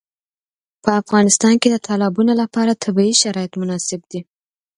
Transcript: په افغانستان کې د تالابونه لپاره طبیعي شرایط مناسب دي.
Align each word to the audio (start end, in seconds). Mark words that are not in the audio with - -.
په 0.83 0.89
افغانستان 1.01 1.53
کې 1.61 1.69
د 1.71 1.77
تالابونه 1.87 2.33
لپاره 2.41 2.79
طبیعي 2.83 3.13
شرایط 3.21 3.51
مناسب 3.61 4.01
دي. 4.11 4.21